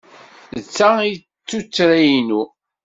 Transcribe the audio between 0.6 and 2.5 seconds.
D ta ay d tuttra-inu.